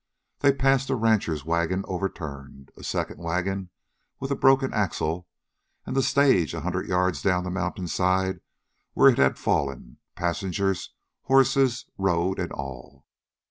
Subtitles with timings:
[0.39, 3.69] They passed a rancher's wagon overturned, a second wagon
[4.19, 5.27] with a broken axle,
[5.85, 8.39] and the stage a hundred yards down the mountainside,
[8.93, 10.95] where it had fallen, passengers,
[11.25, 13.05] horses, road, and all.